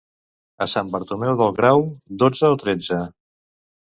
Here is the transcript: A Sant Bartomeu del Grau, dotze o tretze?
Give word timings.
A 0.65 0.67
Sant 0.71 0.87
Bartomeu 0.93 1.35
del 1.41 1.51
Grau, 1.59 1.85
dotze 2.23 2.51
o 2.53 2.57
tretze? 2.65 3.01